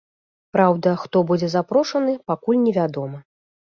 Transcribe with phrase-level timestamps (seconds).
[0.55, 3.19] Праўда, хто будзе запрошаны, пакуль невядома.